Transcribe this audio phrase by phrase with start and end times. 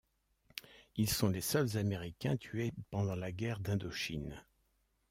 [0.95, 4.43] Ils sont les seuls Américains tués pendant la guerre d'Indochine.